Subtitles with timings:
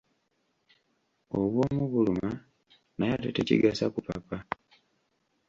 [1.39, 2.29] Obw'omu buluma
[2.97, 4.37] naye ate tekigasa kupapa.